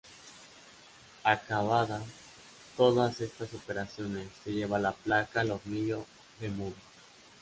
Acabadas 1.23 2.01
todas 2.75 3.21
estas 3.21 3.53
operaciones, 3.53 4.29
se 4.43 4.51
lleva 4.51 4.79
la 4.79 4.93
placa 4.93 5.41
al 5.41 5.51
hornillo 5.51 6.07
de 6.39 6.49
muda. 6.49 6.73